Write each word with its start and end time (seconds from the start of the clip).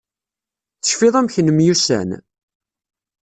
Tecfiḍ 0.77 1.15
amek 1.19 1.35
nemyussan? 1.41 2.09